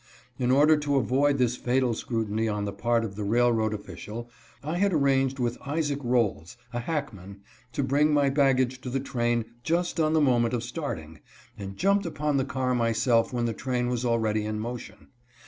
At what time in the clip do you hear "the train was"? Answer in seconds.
13.45-14.03